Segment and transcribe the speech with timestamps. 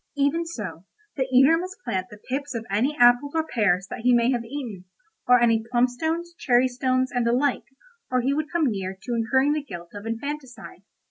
[0.17, 4.15] Even so the eater must plant the pips of any apples or pears that he
[4.15, 4.85] may have eaten,
[5.27, 7.65] or any plum stones, cherry stones, and the like,
[8.09, 10.81] or he would come near to incurring the guilt of infanticide.